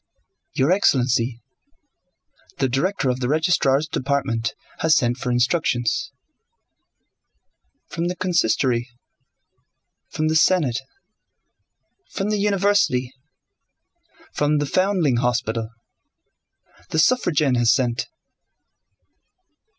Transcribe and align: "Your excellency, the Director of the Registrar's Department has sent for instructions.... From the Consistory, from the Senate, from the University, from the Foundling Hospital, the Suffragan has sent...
"Your 0.55 0.71
excellency, 0.71 1.43
the 2.57 2.67
Director 2.67 3.09
of 3.11 3.19
the 3.19 3.27
Registrar's 3.27 3.87
Department 3.87 4.55
has 4.79 4.97
sent 4.97 5.17
for 5.17 5.29
instructions.... 5.31 6.11
From 7.87 8.07
the 8.07 8.15
Consistory, 8.15 8.89
from 10.09 10.27
the 10.27 10.35
Senate, 10.35 10.79
from 12.09 12.31
the 12.31 12.39
University, 12.39 13.13
from 14.33 14.57
the 14.57 14.65
Foundling 14.65 15.17
Hospital, 15.17 15.69
the 16.89 16.97
Suffragan 16.97 17.53
has 17.53 17.71
sent... 17.71 18.07